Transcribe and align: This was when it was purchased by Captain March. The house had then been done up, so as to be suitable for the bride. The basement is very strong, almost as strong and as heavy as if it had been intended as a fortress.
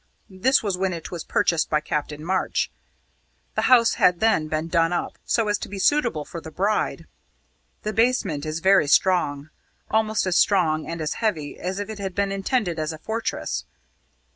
This 0.31 0.63
was 0.63 0.79
when 0.79 0.93
it 0.93 1.11
was 1.11 1.23
purchased 1.23 1.69
by 1.69 1.79
Captain 1.79 2.25
March. 2.25 2.71
The 3.53 3.61
house 3.69 3.93
had 4.01 4.19
then 4.19 4.47
been 4.47 4.67
done 4.67 4.91
up, 4.91 5.19
so 5.25 5.47
as 5.47 5.59
to 5.59 5.69
be 5.69 5.77
suitable 5.77 6.25
for 6.25 6.41
the 6.41 6.49
bride. 6.49 7.05
The 7.83 7.93
basement 7.93 8.43
is 8.43 8.61
very 8.61 8.87
strong, 8.87 9.51
almost 9.91 10.25
as 10.25 10.39
strong 10.39 10.87
and 10.89 11.01
as 11.01 11.13
heavy 11.21 11.59
as 11.59 11.79
if 11.79 11.87
it 11.87 11.99
had 11.99 12.15
been 12.15 12.31
intended 12.31 12.79
as 12.79 12.91
a 12.91 12.97
fortress. 12.97 13.65